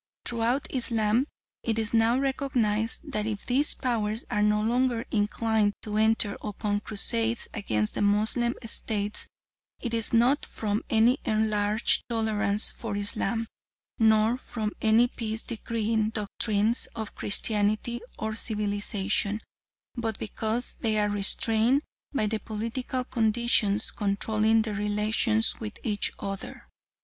[0.25, 1.27] Throughout Islam
[1.61, 6.79] it is now recognised that if these Powers are no longer inclined to enter upon
[6.79, 9.27] crusades against the Moslem states
[9.79, 13.45] it is not from any enlarged tolerance for Islam
[13.99, 19.39] nor from any peace decreeing doctrines of Christianity or civilisation,
[19.93, 26.65] but because they are restrained by the political conditions controlling their relations with each other.